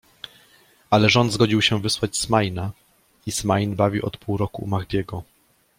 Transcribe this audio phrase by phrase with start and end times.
[0.89, 2.71] Ale rząd zgodził się wysłać Smaina
[3.25, 5.23] i Smain bawi od pół roku u Mahdiego.